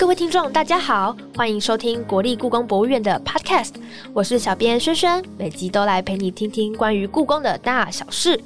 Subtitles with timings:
[0.00, 3.72] 各位听众，大家好，欢迎收听国立故宫博物院的 Podcast，
[4.14, 8.42] 我是小编轩轩，每集都来陪你听听关于故宫的大小事。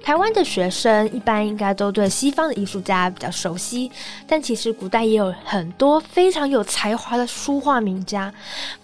[0.00, 3.90] 台湾的学生一般应该都对西方的艺术家比较熟悉，
[4.28, 8.32] 但其实古代也有很多非常有才华的书画名家。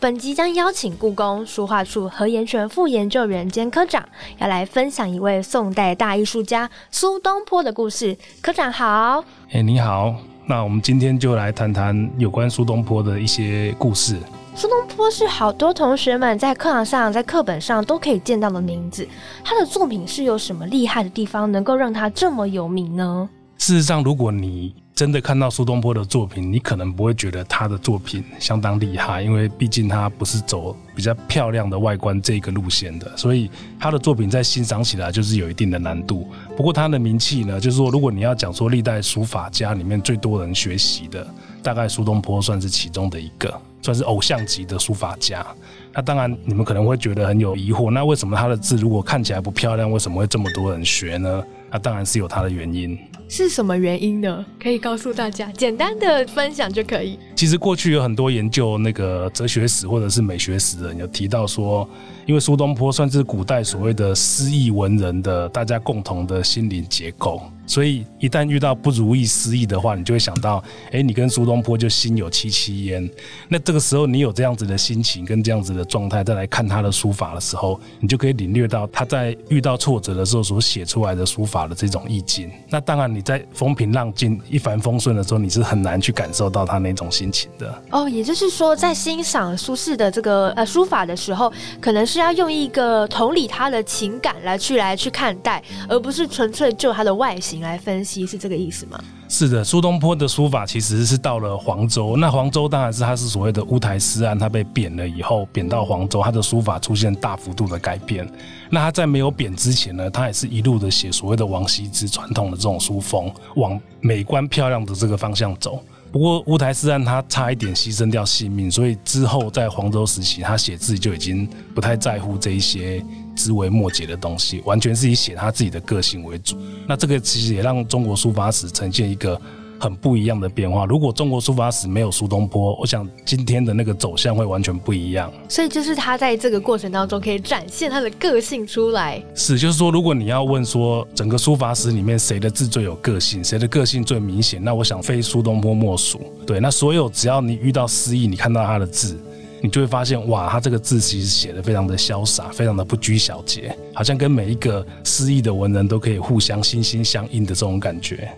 [0.01, 4.05] 本集将邀请故宫书画处何延全副研究员兼科长，
[4.39, 8.19] 要来分享一位宋代大艺术家苏东坡的故事。
[8.43, 9.23] 科长好，
[9.53, 10.17] 哎，你好，
[10.51, 14.19] 那我们今天就来谈谈有关苏东坡的一些故事。
[14.55, 19.07] 苏东坡是好多同学们在课堂上、在课本上都可以见到的名字。
[19.45, 23.29] 他的作品是有什么厉害的地方，能够让他这么有名呢？
[23.59, 33.49] 事实上，如果你真的看到苏东坡的作品，你可能不会觉得他的作品相当厉害，因为毕竟他不是走比较漂亮的外观这个路线的，所以
[33.79, 36.27] 他的作品在欣赏起来就是有一定的难度。
[36.57, 41.25] 不过他的名气呢，就是说，如果你要讲说历代书法家里面最多人学习的，
[41.63, 43.57] 大概苏东坡算是其中的一个。
[43.81, 45.47] 算是偶像级的书法家，
[45.95, 51.45] 那当然你们可能会觉得很有疑惑，那为什么他的字如果看起来不漂亮，为什么会这么多人学呢？
[51.71, 52.99] 那当然是有它的原因。
[53.29, 54.45] 是什么原因呢？
[54.63, 57.19] 可以告诉大家，简单的分享就可以。
[57.39, 61.89] 其实过去有很多研究那个哲学史或者是美学史的人有提到说，
[62.27, 67.41] 因为苏东坡算是古代所谓的诗意文人的大家共同的心灵结构。
[67.65, 73.07] 所以一旦遇到不如意、失意的话，你就会想到，哎，你跟苏东坡就心有戚戚焉。
[73.47, 82.51] 那这个时候，你有这样子的心情跟这样子的状态，再来看他的书法的时候，你就可以领略到他在遇到挫折的时候所写出来的书法的这种意境。
[82.71, 87.83] 那当然，你在风平浪静、一帆风顺的时候，你是很难去感受到他那种心情的。
[87.91, 97.59] 哦，也就是说，在欣赏苏轼的这个呃书法的时候，可能是要用一个同理他的情感来去来去看待，而不是纯粹就他的外形。
[97.59, 99.03] 来分析是这个意思吗？
[99.29, 102.17] 是的，苏东坡的书法其实是到了黄州。
[102.17, 108.31] 那黄州当然是他是所谓的乌台诗案，他被贬了以后，贬到黄州，他的书法出现大幅度的改变。
[108.71, 115.83] 那他在没有贬之前呢，他也是一路的写所谓的王羲之传统的这种书风，往美观漂亮的这个方向走。
[116.11, 123.05] 不过乌台诗案他差一点牺牲掉性命，所以之后在黄州时期，他写字就已经不太在乎这一些。
[123.39, 126.59] 枝微末节的东西，完全是以写他自己的个性为主。
[126.89, 129.41] 那这个其实也让中国书法史呈现一个
[129.79, 130.85] 很不一样的变化。
[130.87, 135.33] 如果中国书法史没有苏东坡，我想今天的那个走向会完全不一样。
[135.49, 139.23] 所以就是他在这个过程当中可以展现他的个性出来。
[139.35, 146.21] 是，就是说，如果你要问说整个书法史里面谁的字最有个性，谁的个性最明显，那我想非苏东坡莫属。
[146.47, 149.19] 对，那所有只要你遇到诗意，你看到他的字。
[149.61, 158.31] 你就会发现，哇，他这个字其实写的非常的潇洒，非常的不拘小节，好像跟每一个诗意的文人都可以互相心心相印的这种感觉。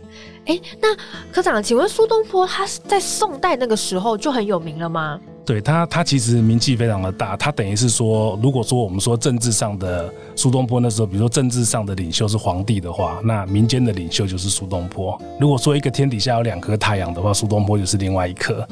[0.47, 0.89] 哎，那
[1.31, 5.21] 科长，请问苏东坡他是在宋代那个时候就很有名了吗？
[5.45, 7.37] 对他，他其实名气非常的大。
[7.37, 15.21] 他等于是说，如果说我们说政治上的苏东坡那时候，比如说政治上的领袖是皇帝的话，那民间的领袖就是苏东坡。
[15.39, 18.67] 如果说一个天底下有两颗太阳的话，苏东坡就是另外一颗。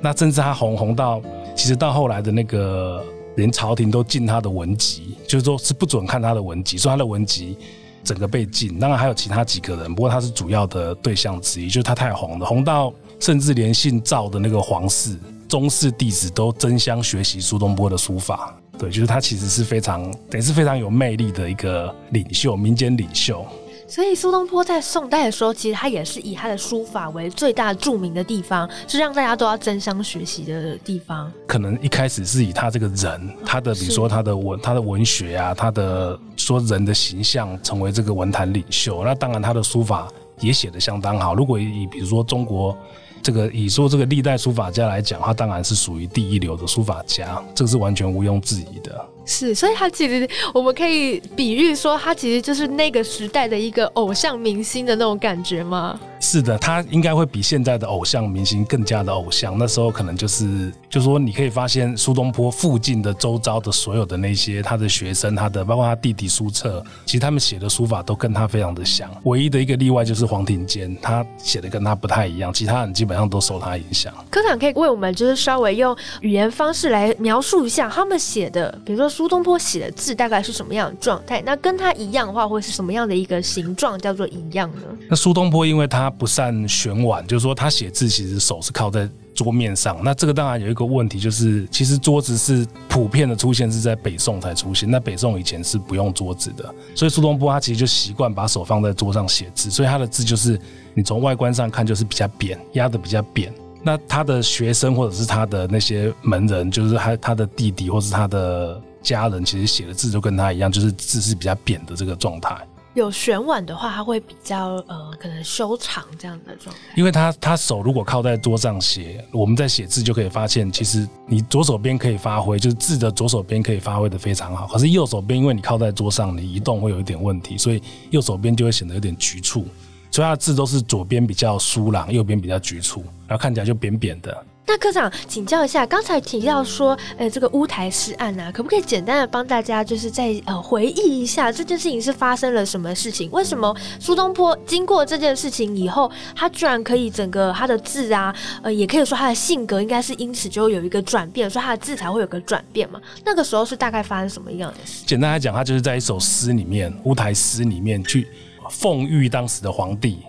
[0.00, 1.20] 那甚至他红红到。
[1.60, 3.04] 其实到后来的那个，
[3.36, 7.54] 连朝廷都禁他的文集，就是说是不准看他的文集，说他的文集
[8.02, 8.78] 整个被禁。
[8.78, 15.18] 当然还有其他几个人，不过他是主要的对象之一，就是他太红了，红到甚至连姓赵的那个皇室、
[15.50, 18.56] 宗室弟子都争相学习苏东坡的书法。
[18.78, 23.44] 对，就是他其实是非常，等于是非常有魅力的一个领袖，民间领袖。
[23.90, 31.30] 所以苏东坡在宋代的时候，其实他也是以他的书法为最大著名的地方，是让大家都要争相学习的地方。
[31.44, 39.02] 可能一开始是以他这个人，他的比如说他的文，他的文学啊，他的说人的形象成为这个文坛领袖。
[39.04, 40.06] 那当然他的书法
[40.38, 41.34] 也写的相当好。
[41.34, 42.76] 如果以比如说中国。
[43.22, 48.98] 这个以说这个历代书法家来讲，他当然是属于第一流的书法家，这个是完全毋庸置疑的。
[49.24, 56.00] 是，所以他其实我们可以比喻说，他其实就是那个时代的一个偶像明星的那种感觉吗？
[56.18, 59.56] 是的，他应该会比现在的偶像明星更加的偶像。
[59.56, 69.10] 那时候可能就是，就是说你可以发现苏东坡附近的周遭的所有的那些他的学生，他的包括他弟弟苏澈，其实他们写的书法都跟他非常的像。
[69.24, 74.12] 唯一的一个例外就是黄庭坚，他写的跟他不太一样，其他人基本上都受他影响。
[74.30, 81.42] 科长可以为我们就是稍微用语言方式来描述一下他们写的，比如说苏东坡写的字大概是什么样的状态？
[81.44, 84.82] 那跟他一样的话，会是什么样的一个形状叫做一样呢？
[85.08, 90.00] 那苏东坡因为他不善悬腕，就是说他写字其实手是靠在桌面上。
[90.02, 94.90] 那这个当然有一个问题，就是其实桌子是普遍的出现是在北宋才出现。
[94.90, 100.60] 那北宋以前是不用桌子的，所以苏东坡他其实就习惯把手放在桌上写字，所以他的字就是
[100.94, 103.52] 你从外观上看就是比较扁，压的比较扁。
[103.82, 112.56] 那他的学生或者是他的那些门人，就是他他的弟弟或是他的家人，其实写的字就跟他一样，就是字是比较扁的这个状态。
[112.94, 116.80] 有悬腕的话，他会比较呃，可能修长这样的状态。
[116.96, 124.66] 因为他他手如果靠在桌上写，我们在写字就可以发现，其实你左手边可以发挥，就是字的左手边可以发挥的非常好。
[124.66, 127.80] 可是右手边，因为你靠在桌上，你移动会有一点问题，所以
[128.10, 129.64] 右手边就会显得有点局促。
[130.10, 134.44] 所以他的字都是左边比较疏朗，右边比较局促，然后看起来就扁扁的。
[134.70, 143.28] 那科长，请教一下，刚才提到说，呃，这个乌台诗案啊，可不可以简单的帮大家，就是在呃回忆一下这件事情是发生了什么事情？
[143.32, 148.32] 为什么苏东坡经过这件事情以后，他居然可以整个他的字啊，
[148.62, 153.00] 呃，也可以说他的性格应该是因此就有一个转变，所以他的字才会有个转变嘛？
[153.24, 155.04] 那个时候是大概发生什么样的事？
[155.04, 158.28] 简单来讲，他就是在一首诗里面，乌台诗里面去
[158.70, 160.20] 奉喻当时的皇帝。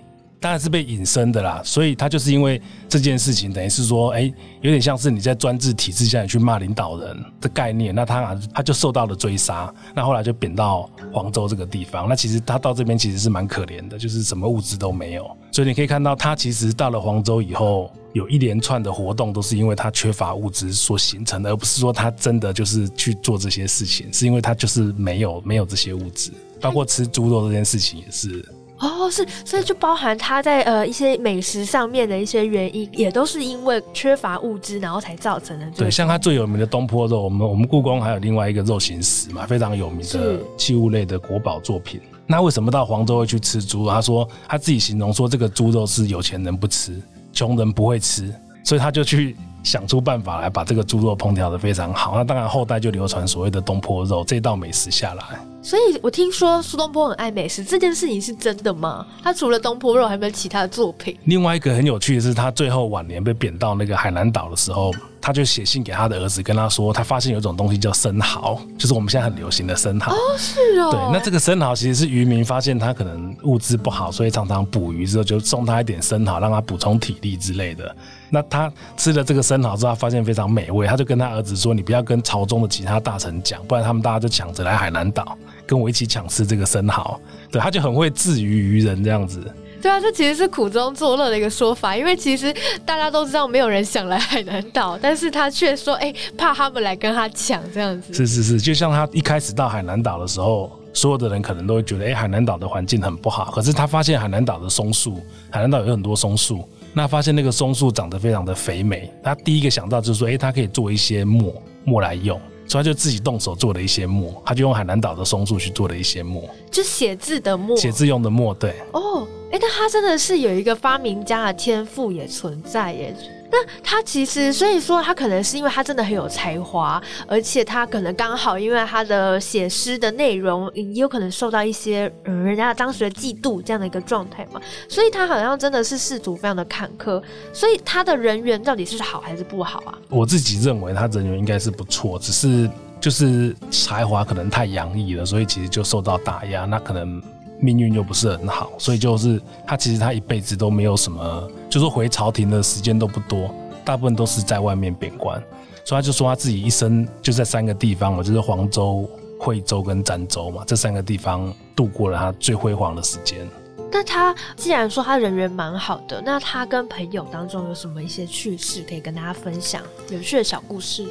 [0.42, 2.60] 当然是被引申的啦，所以他就是因为
[2.90, 4.22] 这件事情，等于是说，哎，
[4.62, 12.10] 有点像是你在专制体制下你去骂领导人的概念，那他他就受到了追杀，那后来就贬到黄州这个地方。
[12.10, 15.30] 那其实他到这边其实是蛮可怜的，就是什么物资都没有。
[15.52, 28.44] 所以你可以看到，他其实到了黄州以后，有一连串的活动都是因为他缺乏物资所形成的，而不是说他真的就是去做这些事情，是因为他就是没有没有这些物资，包括吃猪肉这件事情也是。
[28.82, 35.70] 哦，是，所以就包含他在呃一些美食上面的一些原因，也都是因为缺乏物资，然后才造成的。
[35.78, 42.02] 对，像他最有名的东坡肉，我们我们故宫还有另外一个肉形石嘛，非常有名的器物类的国宝作品。
[42.26, 43.88] 那为什么到黄州会去吃猪？
[43.88, 47.00] 他说他自己形容说，这个猪肉是有钱人不吃，
[47.32, 48.34] 穷人不会吃，
[48.64, 49.36] 所以他就去。
[49.64, 55.24] 想出办法来把这个猪肉烹调的非常好，那当然后代就流传所谓的东坡肉这道美食下来。
[55.64, 59.06] 所以我听说苏东坡很爱美食，这件事情是真的吗？
[59.22, 61.16] 他除了东坡肉，还有没有其他的作品？
[61.26, 64.92] 另外一个很有趣的是，他最后晚年被贬到那个海南岛的时候，
[65.22, 70.12] 他就写信给他的儿子，跟他说，他发现有一种东西叫生蚝，就是我们现在很流行的生蚝。
[70.12, 70.90] 哦，是哦。
[70.90, 77.96] 对，那这个生蚝其实是渔民发现他可能物资不好，所以常常捕鱼之后就送他一点生蚝，让他补充体力之类的。
[78.34, 85.38] 那他吃了这个生蚝之后，他发现非常美味，他就跟他儿子说：“你不要跟朝中的其他大臣讲，不然他们大家就抢着来海南岛
[85.68, 87.20] 跟我一起抢吃这个生蚝。”
[87.52, 89.44] 对，他就很会自娱于人这样子。
[89.82, 92.56] 对啊，这其实是苦中作乐的一个说法，因为其实
[92.86, 105.20] 大家都知道没有人想来海南岛，但是他却说：“哎，怕他们来跟他抢这样子。”是是是，就像他一开始到海南岛的时候，所有的人可能都会觉得：“哎，海南岛的环境很不好。”可是他发现海南岛的松树，
[105.50, 106.64] 海南岛有很多松树。
[106.94, 111.54] 那发现那个松树长得非常的肥美，他第一个想到就是说，哎，他可以做一些墨
[111.86, 118.76] 墨来用，所以他就自己动手做了一些墨，他就用海南岛的松树去做了一些墨，就写字的墨，写字用的墨，对。
[118.92, 123.16] 哦，哎，那他真的是有一个发明家的天赋也存在耶。
[123.52, 137.22] 那他其实，所以说他可能是因为他真的很有才华，而且他可能刚好因为他的写诗的内容，也有可能受到一些嗯人家当时的嫉妒这样的一个状态嘛，所以他好像真的是仕途非常的坎坷。
[137.52, 139.98] 所以他的人缘到底是好还是不好啊？
[140.08, 142.70] 我自己认为他人缘应该是不错，只是
[143.02, 146.64] 就是才华可能太洋溢了，所以其实就受到打压。
[146.64, 147.22] 那可能。
[147.62, 153.54] 命运又不是很好，所以就是他其实他一辈子都没有什么，就是回朝廷的时间都不多，
[153.86, 155.42] 大部分都是在外面贬官，
[155.86, 159.08] 所以他就说他自己一生就在三个地方，嘛就是黄州、
[159.40, 163.48] 惠州跟儋州嘛，这三个地方度过了他最辉煌的时间。
[163.94, 169.82] 那他既然说他人缘蛮好的，那他跟朋友当中有什么一些趣事可以跟大家分享？
[170.10, 171.06] 有趣的小故事？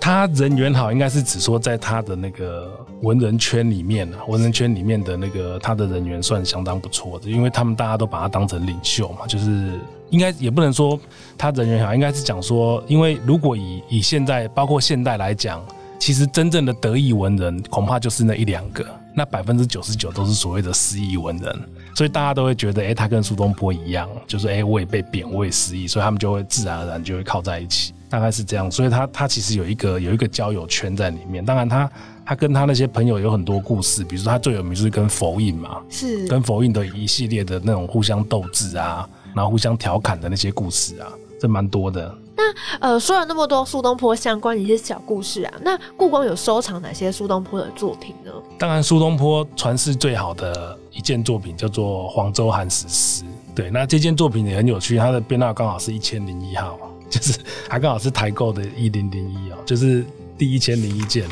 [0.00, 2.70] 他人缘好，应该是指说在他的那个
[3.02, 9.72] 文人圈里面啊，文人圈里面的那个他的人缘算相当不错的，因为他们大家都把他当成领袖嘛，就是
[10.10, 10.98] 应该也不能说
[11.36, 15.62] 他人缘好，应该是讲说，因为如果以以现在包括现代来讲，
[15.98, 21.60] 其实真正的得意文人恐怕就是那一两个，那百分之九十九都是所谓的失意文人，
[21.94, 27.92] 所以大家都会觉得，哎，他跟苏东坡一样，就是哎，我也被贬，我也失意，所以他们就会自然而然就会靠在一起。
[28.08, 31.44] 大概是这样，所以他他其实有一个有一个交友圈在里面。
[31.44, 31.90] 当然，他
[32.24, 41.08] 他跟他那些朋友有很多故事，比如说他最有名就是跟佛印嘛，是跟佛印的一系列的那种互相斗智啊，然后互相调侃的那些故事啊，
[41.40, 42.14] 这蛮多的。
[42.36, 42.42] 那
[42.78, 48.30] 呃，说了那么多苏东坡相关的一些小故事啊，那故宫有收藏哪些苏东坡的作品呢？
[48.58, 53.24] 当然，苏东坡传世最好的一件作品叫做《黄州寒食诗》。
[53.56, 56.78] 对，那这件作品也很有趣，它的编号刚好是一千零一号。
[57.08, 57.38] 就是
[57.68, 60.04] 还刚好是台购的一零零一哦，就是
[60.36, 61.28] 第一千零一件。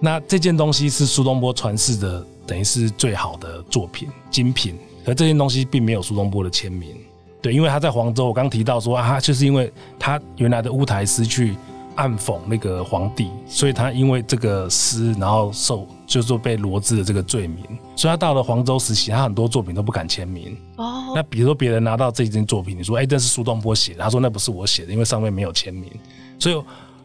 [0.00, 4.76] 那这件东西是苏东坡传世的，等于是最好的作品精品。
[5.06, 6.96] 而这件东西并没有苏东坡的签名，
[7.42, 11.54] 对，因为他在黄州，我刚提到说啊，就是因为他原来的乌台诗去
[11.96, 17.64] 暗讽那个皇帝，所以他因为这个诗，然后受就是说被罗织的这个罪名，
[17.96, 20.56] 所以他到了黄州时期，他很多作品都不敢签名。
[20.76, 25.90] 哦，那比如说别人拿到这一件作品，你说哎，这是苏东坡写的，他说那不是我写的，因为上面没有签名，
[26.38, 26.62] 所以。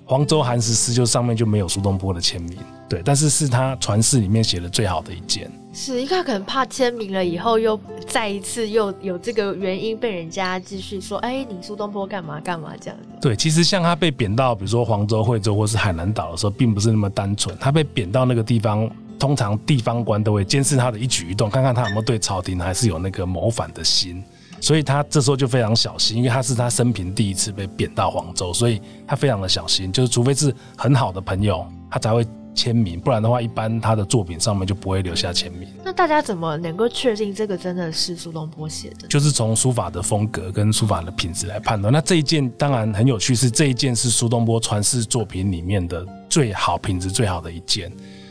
[0.09, 2.57] 黄州寒食诗就上面就没有苏东坡的签名，
[2.89, 5.51] 对，但是是他传世里面写的最好的一件。
[5.71, 13.05] 是，因为他可能怕签名了以后又再一次又有这个原因被人家继续说，哎，你苏东坡干嘛干嘛这样子。
[13.21, 17.55] 对，其实像他被贬到比如说黄州、惠州或是海南岛的时候，并不是那么单纯。
[17.59, 18.89] 他被贬到那个地方，
[19.19, 24.23] 通常地方官都会监视他的一举一动，看看他有没有对朝廷还是有那个谋反的心。
[24.61, 35.67] 所以他这时候就非常小心，因为他是他生平第一次被贬到黄州，所以他非常的小心，就是除非是很好的朋友，他才会签名，不然的话，一般他的作品上面就不会留下签名。
[35.83, 39.07] 那大家怎么能够确定这个真的是苏东坡写的？
[39.07, 41.93] 就是从书法的风格跟书法的品质来判断。
[41.93, 47.89] 那这一件当然很有趣，是这一件是苏东坡传世作品里面的最好品质最好的一件，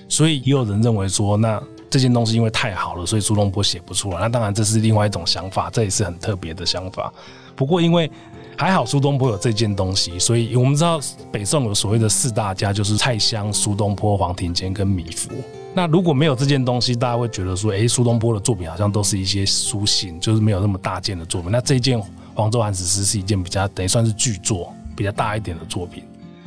[0.08, 1.62] 所以也有人认为说那。
[1.90, 4.20] 这件东西因为太好了，所以苏东坡写不出来。
[4.20, 7.12] 那当然这是另外一种想法，这也是很特别的想法。
[7.56, 8.10] 不过因为
[8.56, 11.00] 还好苏东坡有这件东西，所以我们知道
[11.32, 15.28] 北宋有所谓的四大家，就是蔡襄、苏东坡、黄庭坚跟米芾。
[15.74, 21.50] 那如果没有这件东西，大家会觉得说，哎，苏东坡的作品好像都是一些书信，就是没有那么大件的作品。
[21.50, 21.98] 那这件
[22.34, 26.02] 《黄州寒食诗》是一件比较等于算是巨作，比较大一点的作品，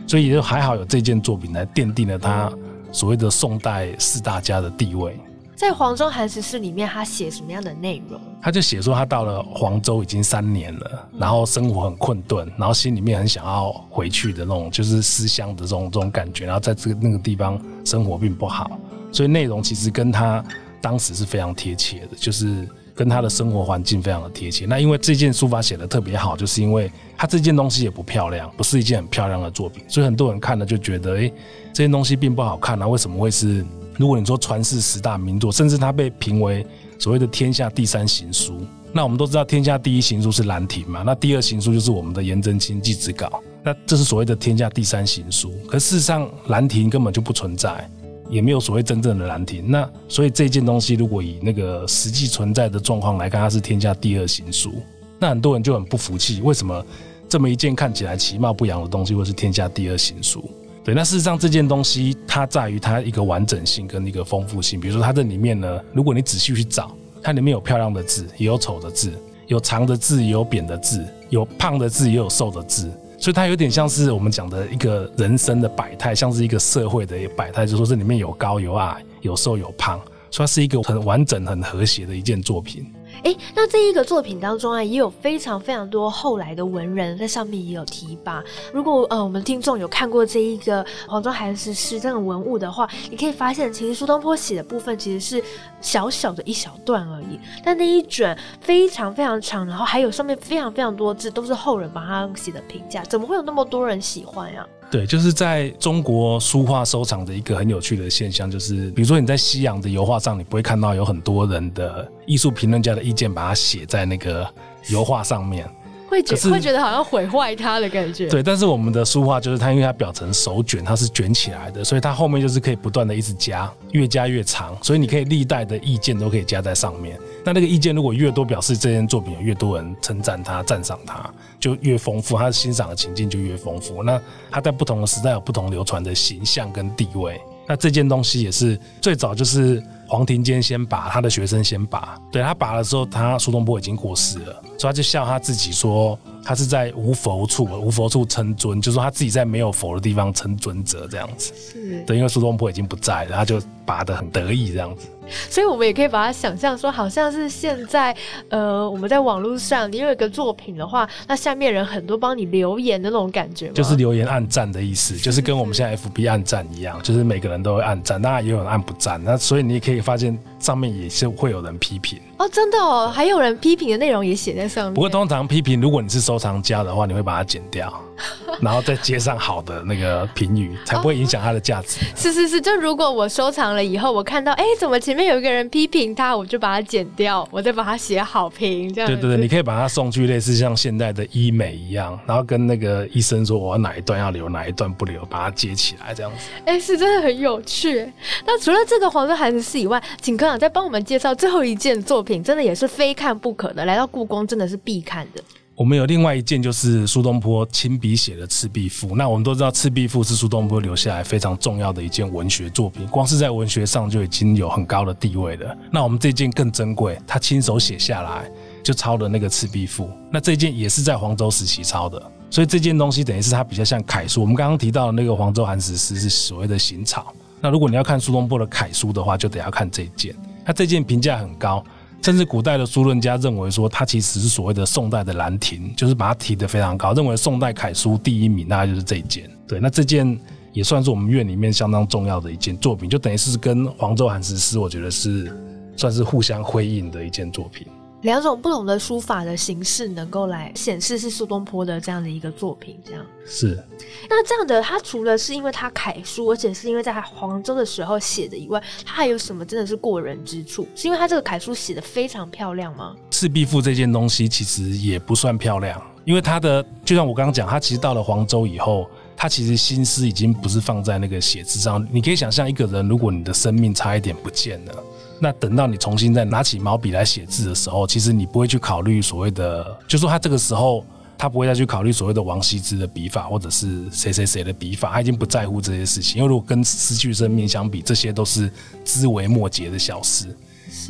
[0.08, 2.52] 所以就还好有这件作品来奠定了他
[2.92, 5.18] 所谓的宋代四大家的地位。
[5.62, 8.20] 在《黄州寒食诗》里面，他写什么样的内容？
[8.42, 16.46] 他就写说，他到了黄州已经三年了，然后生活很困顿，然后心里面很想要回去的那种，就是思乡的这种这种感觉。
[16.46, 18.72] 然后在这个那个地方生活并不好，
[19.12, 20.44] 所以内容其实跟他
[20.82, 24.66] 当时是非常贴切的，就是跟他的生活环境非常的贴切。
[24.66, 31.32] 那因为这件书法写的特别好，就是因为他这件东西也不漂亮，不是一件很漂亮的作品，所以很多人看了就觉得，哎，
[31.72, 33.64] 这件东西并不好看啊，为什么会是？
[34.02, 36.66] 如果你说传世十大名作，甚至它被评为
[36.98, 43.28] 所谓的天下第三行书，那我们都知道天下第一行书是《兰亭》嘛，那第二行书就是我们的颜真卿《祭子稿》，
[43.64, 45.54] 那这是所谓的天下第三行书。
[45.68, 47.88] 可事实上，《兰亭》根本就不存在，
[48.28, 49.64] 也没有所谓真正的《兰亭》。
[49.68, 54.74] 那所以这件东西，如果以那个实际存在的状况来看，它是天下第二行书，
[55.20, 56.84] 那很多人就很不服气，为什么
[57.30, 60.44] 这么一件看起来其貌不扬的东西，会是天下第二行书？
[60.84, 64.80] 对，那事实上这件东西它在于它一个完整性跟一个丰富性。
[64.80, 69.14] 比如说它这里面呢，如果你仔细去找，它里面有漂亮的字，也有丑的字，
[69.46, 80.00] 有长的字，也有扁的字，有胖的字，也有瘦的字，所以它有点像是我们讲的一个人生的百态，像是一个社会的百态，就说这里面有高有矮，有瘦有胖，
[80.32, 82.92] 所以它是一个很完整、很和谐的一件作品。
[83.24, 88.44] 哎，那这一个作品当中啊，也有非常非常多后来的文人在上面也有提拔。
[88.74, 95.44] 如果呃我们听众有看过这一个黄州寒食诗这种文物的话，你可以发现，其实苏东坡写的部分其实是
[95.82, 103.04] 小小的一小段而已，但那一卷非常非常长，然后还有上面非常非常多字，都是后人帮他写的评价。
[103.04, 104.66] 怎么会有那么多人喜欢呀？
[104.92, 114.46] 对，就是在中国书画收藏的一个很有趣的现象，就是比如说你在西洋的油画上，你不会看到有很多人的艺术评论家的意见，把它写在那个
[114.90, 115.66] 油画上面。
[116.10, 118.28] 会觉会觉得好像毁坏它的感觉。
[118.28, 127.18] 对，但是我们的书画就是它，因为它表层手卷，它是卷起来的，所以它后面就是可以不断的一直加，越加越长，所以你可以历代的意见都可以加在上面。
[127.46, 134.04] 那那个意见如果越多，表示这件作品有越多人称赞它、赞赏它，就越丰富，他欣赏的情境就越丰富。
[134.04, 137.40] 那他在不同的时代有不同流传的形象跟地位。
[137.68, 142.20] 那这件东西也是最早就是黄庭坚先拔，他的学生先拔。
[142.30, 151.54] 对他拔的时候，他苏东坡已经过世了，所以他就笑他自己说，他是在无佛处，无佛处称尊，就是说他自己在没有佛的地方称尊者这样子。
[151.56, 155.08] 是，对，因为苏东坡已经不在了，他就拔得很得意这样子。
[155.50, 158.14] 所以，我们也可以把它想象说，好像是现在，
[158.50, 172.20] 呃，我们在网络上，你有一个作品的话，那下面人很多帮你留言的那种感觉，就是留言按赞的意思，就是跟我们现在 FB 按赞一样，就是每个人都会按赞，当然也有人按不赞，那所以你也可以发现上面也是会有人批评。
[172.38, 174.94] 哦，真的哦，还有人批评的内容也写在上面。
[174.94, 177.94] 不过通常批评，如果你是收藏家的话，你会把它剪掉。
[178.62, 182.00] 然后再接上好的那个评语，才不会影响它的价值。
[182.16, 189.10] 是是是，就如果我收藏了以后，我看到哎，怎么前面有一个人批评他，我就把它剪掉，我再把它写好评，这样。
[189.10, 196.50] 对对对，你可以把它送去类似像现代的医美一样，然后跟那个医生说，我哪一段要留，哪一段不留，把它接起来这样子。
[196.66, 198.12] 哎，是真的很有趣。
[198.46, 203.84] 那除了这个黄色寒食诗以外，外，请科长再帮我们介绍最后一件作品，真的也是非看不可的。
[203.84, 205.44] 来到故宫真的是必看的。
[205.82, 209.08] 我们有另外一件，就是苏东坡亲笔写的《赤壁赋》。
[209.16, 215.76] 那我们都知道，《赤壁赋》是苏东坡留下来非常重要的一件文学作品，光是在文学上就已经有很高的地位了。
[215.92, 218.48] 那我们这件更珍贵，他亲手写下来
[218.84, 220.04] 就抄的那个《赤壁赋》。
[220.32, 222.22] 那这件也是在黄州时期抄的，
[222.52, 224.40] 所以这件东西等于是它比较像楷书。
[224.40, 227.34] 我们刚刚提到的那个黄州寒食诗是所谓的行草。
[227.60, 230.36] 那如果你要看苏东坡的楷书的话，就得要看这件。
[230.64, 231.84] 那这件评价很高。
[232.22, 239.50] 甚至古代的书论家认为说，它其实是所谓的宋代的《兰亭》，就是把它提得非常高，认为宋代楷书第一名大概就是这一件。
[239.68, 240.40] 对，那这件
[240.72, 245.52] 也算是我们院里面相当重要的一件作品，就等于是跟黄州寒食诗，我觉得是
[245.98, 247.88] 算是互相辉映的一件作品。
[248.22, 253.84] 两种不同的书法的形式，能够来显示是苏东坡的这样的一个作品，这样是。
[254.30, 260.88] 那这样的，他除了是因为他楷书，而且是因为在黄州的时候写的以外，他还有什么真的是过人之处？
[260.96, 263.16] 是因为他这个楷书写的非常漂亮吗？
[263.32, 272.08] 赤壁赋这件东西其实也不算漂亮，因为他的就像我刚刚讲，他其实到了黄州以后，他其实心思已经不是放在那个写字上。
[272.12, 275.04] 你可以想象一个人，如果你的生命差一点不见了。
[275.44, 281.04] 那等到你重新再拿起毛笔来写字的时候，其实你不会去考虑所谓的，就说他这个时候
[281.36, 286.38] 他不会再去考虑所谓的王羲之的笔法，或者是谁谁谁的笔法，他已经不在乎这些事情。
[286.38, 288.72] 因为如果跟失去生命相比，这些都是
[289.04, 290.56] 枝微末节的小事。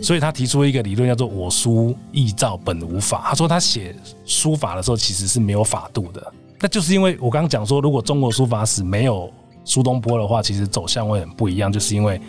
[0.02, 3.26] 所以他提出一个理论叫做“我书意照本无法”。
[3.28, 3.94] 他说他写
[4.26, 6.34] 书法的时候其实是没有法度的。
[6.62, 9.30] 那就是因为我刚刚讲说，如果中国书法史没有
[9.66, 12.22] 苏东坡的话，其实走向会很不一样，就是因为。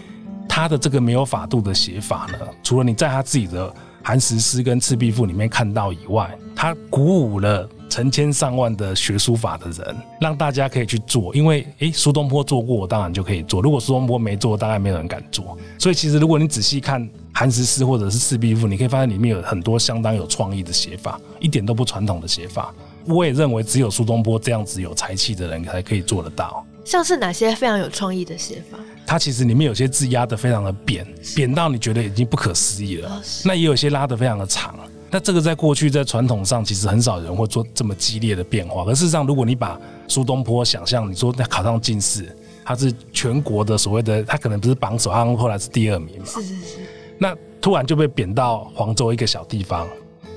[0.55, 11.35] 他的这个没有法度的写法呢，除了你在他自己的寒食诗跟赤壁赋里面看到以外，他鼓舞了成千上万的学书法的人，让大家可以去做。
[11.35, 13.63] 因为诶，苏东坡做过，我当然就可以做。
[13.63, 15.57] 如果苏东坡没做，大概没有人敢做。
[15.79, 22.75] 所以其实如果你仔细看寒食诗或者是赤壁赋，你可以发现里面有很多相当有创意的写法，一点都不传统的写法。
[23.07, 26.63] 我也认为只有苏东坡这样子有才气的人才可以做得到。
[26.85, 28.79] 像是哪些非常有创意的写法？
[29.13, 33.23] 它其实里面有些字压得非常的扁，扁到你觉得已经不可思议了。
[33.45, 34.75] 那也有些拉得非常的长。
[35.11, 38.87] 那这个在过去在传统上其实很少人会做这么激烈的变化。
[38.87, 46.25] 可事实上，如果你把苏东坡想象，你说他考上进士，他是全国的所谓的，他可能不是榜首，他后来是第二名嘛。
[46.25, 46.79] 是是是。
[47.19, 49.87] 那突然就被贬到黄州一个小地方，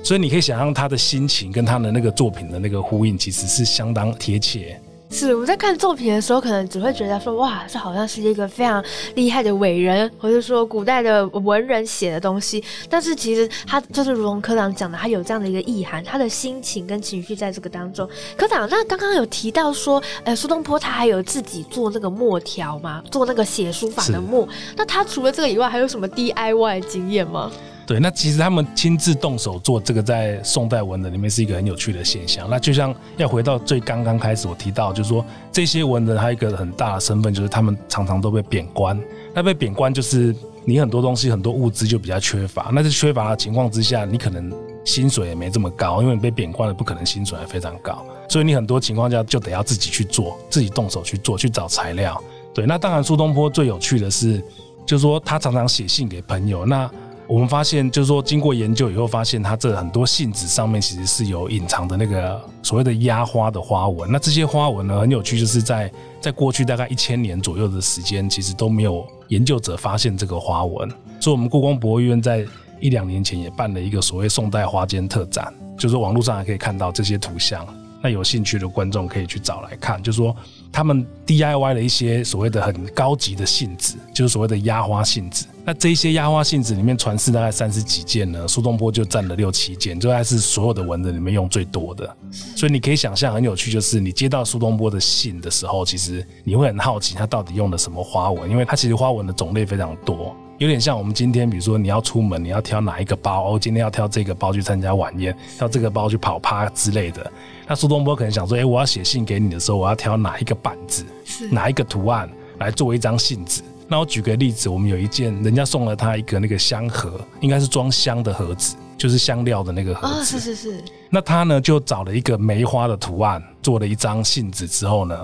[0.02, 4.78] 所以你可以想象他的心情跟他的那个作品的那个呼应，其实是相当贴切。
[5.08, 12.62] 是我在看作品的时候，可能只会觉得说，哇，这好像是一个非常厉害的伟人，或者说古代的文人写的东西。
[12.90, 18.06] 但是其实他就是如同科长讲的，他有这样的一个意涵，他的心情跟情绪在这个当中。
[18.36, 23.02] 科长，那刚刚有提到说，呃，苏东坡他还有自己做那个墨条吗？
[23.10, 24.46] 做那个写书法的墨。
[24.76, 27.50] 那他除了这个以外，还有什么 DIY 经验吗？
[27.86, 32.50] 对，那其实他们亲自动手做这个，在宋代文人里面是一个很有趣的现象。
[32.50, 39.00] 那就像要回到最刚刚开始我提到，就是说这些文人还有一个很大的身份，就是他们常常都被贬官。
[39.32, 42.70] 那被贬官就是你很多东西、很多物资就比较缺乏。
[42.72, 44.52] 那在缺乏的情况之下，你可能
[44.84, 48.04] 薪水也没这么高，因为你被贬官了，不可能薪水还非常高。
[48.28, 52.20] 所以你很多情况下就得要自己去做，自己动手去做，去找材料。
[52.52, 54.42] 对，那当然苏东坡最有趣的是，
[54.84, 56.66] 就是说他常常写信给朋友。
[56.66, 56.90] 那
[57.28, 64.10] 我们发现，就是说，经过研究以后，发现它这很多信纸上面其实是有隐藏的那个所谓的压花的花纹。
[64.10, 70.88] 那这些花纹呢，很有趣，就是在在过去大概一千年左右的时间，其实都没有研究者发现这个花纹。
[71.18, 72.46] 所以，我们故宫博物院在
[72.80, 77.66] 一两年前也办了一个所谓宋代花间特展，就是网络上还可以看到这些图像。
[78.06, 80.34] 那有兴趣的观众可以去找来看，就是说
[80.70, 85.44] 他们 DIY 了一些所谓的很高级的信纸，就是所谓的压花信纸。
[85.64, 92.16] 那这些压花信纸里面传世大概三十几件呢，苏东坡就占了六七件，这还是所有的文人里面用最多的。
[92.30, 107.30] 所以你可以想象很有趣，就是你接到苏东坡的信的时候，其实你会很好奇他到底用了什么花纹，因为他其实花纹的种类非常多，有点像我们今天比如说你要出门，你要挑哪一个包，哦，今天要挑这个包去参加晚宴，挑这个包去跑趴之类的。
[107.66, 111.04] 那苏东坡可能想说，哎，我要写信给你的时候，我要挑哪一个板子，
[111.50, 113.60] 哪一个图案来做一张信纸。
[113.86, 120.24] 那我举个例子，我们有一件，人家送了他一个那个香盒，应该是装香的盒子，就是香料的那个盒子。
[120.24, 120.84] 是是是。
[121.10, 125.16] 那他呢就找了一个梅花的图案，做了一张信纸之后呢，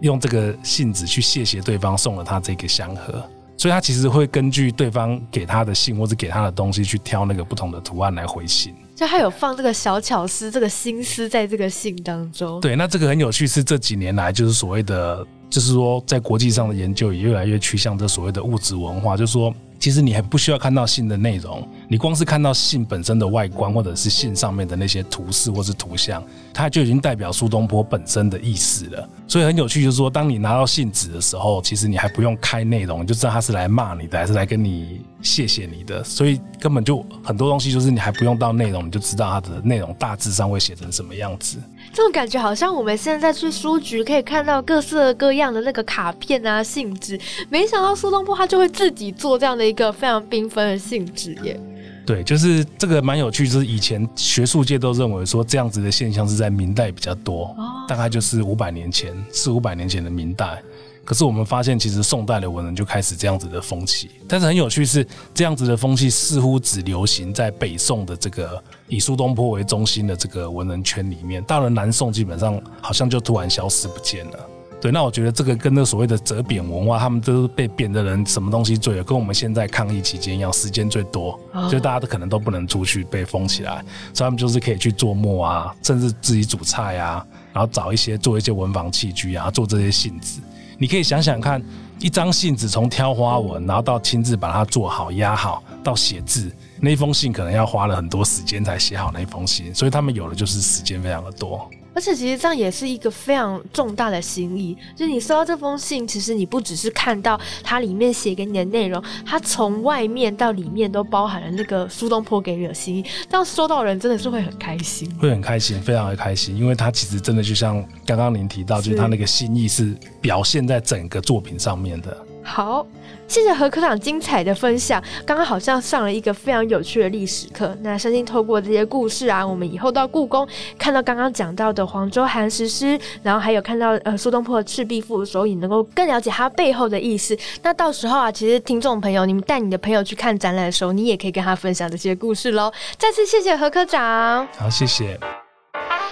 [0.00, 3.22] 用这个信纸去谢谢对方送了他这个香盒。
[3.58, 8.74] 所以他其实会根据对方给他的信或者给他的东西去挑那个不同的图案来回信。
[8.94, 12.60] 就他有放这个小巧思、这个心思在这个信当中。
[12.60, 15.26] 对，那这个很有趣，是这几年来就是所谓的。
[15.50, 19.16] 就是说，在国际上的研究也越来越趋向这所谓的物质文化。
[19.16, 29.08] 就是说，其实你还不需要看到信的内容，你光是看到信本身的外观，或者是信上面的那些图示或是图像，它就已经代表苏东坡本身的意思了。
[29.28, 36.02] 所以很有趣，就是说，当你拿到信纸的时候，其实你还不用开内容，你就知道他是来骂你的，还是来跟你谢谢你的。
[36.04, 41.58] 所以根本就很多东西，就是你还不用到内容，你就知道它的内容大致上会写成什么样子。
[41.92, 51.58] 这种感觉好像我们现在去书局可以看到各色各样的那个卡片啊、信纸，没想到苏东坡他就会自己做这样的一个非常缤纷的信纸耶。
[52.06, 57.54] 对，就是这个蛮有趣，就是以前学术界都认为说这样子的现象是在明代比较多，
[57.86, 60.62] 大概就是五百年前、四五百年前的明代。
[61.08, 64.10] 可是我们发现，其实宋代的文人就开始这样子的风气。
[64.28, 74.38] 但是很有趣是，这样子的风气似乎只流行在北宋的这个以苏东坡为中心的这个文人圈里面，到了南宋基本上好像就突然消失不见了。
[74.82, 81.40] 对，那我觉得这个跟那所谓的折贬文化，他们都是被贬的人什么东西最有，跟我们现在抗疫期间一样，时间最多，
[81.70, 90.38] 就大家都可能都不能出去，被封起来，所以他们就是可以去做墨啊，甚至自己煮菜啊，然后找一些做一些文房器具啊，做这些信纸。
[90.78, 91.60] 你可以想想看，
[91.98, 101.68] 一张信纸从挑花纹，然后到亲自把它做好压好，到写字，那封信可能要花了很多时间才写好那封信，所以他们有的就是时间非常的多。
[101.98, 122.16] 而且其实这样也是一个非常重大的心意，就是你收到这封信，其实你不只是看到它里面写给你的内容，它从外面到里面都包含了那个苏东坡给你的心意，这样收到人真的是会很开心，会很开心，非常的开心，因为他其实真的就像刚刚您提到，就是他那个心意是表现在整个作品上面的。
[122.48, 122.84] 好，
[123.28, 125.02] 谢谢何科长精彩的分享。
[125.26, 127.76] 刚刚好像上了一个非常有趣的历史课。
[127.82, 137.36] 那相信透过这些故事啊，我们以后到故宫看到刚刚讲到的黄州寒食诗，然后还有看到呃苏东坡的《赤壁赋》的时候，也能够更了解它背后的意思。
[137.62, 142.72] 那到时候啊，其实听众朋友，你们带你的朋友去看展览的时候，你也可以跟他分享这些故事喽。
[142.96, 144.48] 再次谢谢何科长。
[144.56, 145.20] 好，谢谢。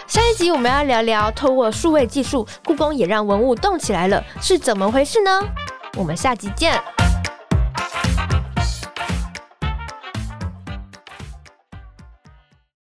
[0.06, 5.40] 下一集我们要聊聊，透过数位技术，故宫也让文物动起来了，是怎么回事呢？
[5.96, 7.05] 我们下集见。